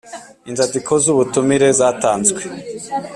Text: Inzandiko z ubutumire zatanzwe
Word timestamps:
Inzandiko 0.49 0.91
z 1.03 1.05
ubutumire 1.13 1.67
zatanzwe 1.79 2.41